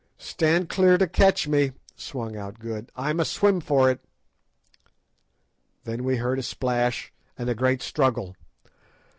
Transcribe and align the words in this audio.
"Stand 0.17 0.67
clear 0.67 0.97
to 0.97 1.05
catch 1.05 1.47
me," 1.47 1.73
sung 1.95 2.35
out 2.35 2.57
Good. 2.57 2.91
"I 2.95 3.13
must 3.13 3.31
swim 3.31 3.59
for 3.61 3.91
it." 3.91 3.99
Then 5.83 6.03
we 6.03 6.15
heard 6.15 6.39
a 6.39 6.41
splash, 6.41 7.13
and 7.37 7.47
a 7.51 7.53
great 7.53 7.83
struggle. 7.83 8.35